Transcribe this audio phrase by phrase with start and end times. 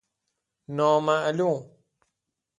[0.67, 1.61] نا معلوم